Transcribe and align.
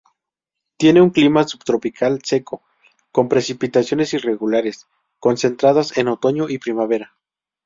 Tiene 0.77 0.99
un 0.99 1.11
clima 1.11 1.47
subtropical 1.47 2.21
seco, 2.23 2.63
con 3.11 3.29
precipitaciones 3.29 4.15
irregulares, 4.15 4.87
concentradas 5.19 5.95
en 5.95 6.07
otoño 6.07 6.49
y 6.49 6.57
primavera. 6.57 7.13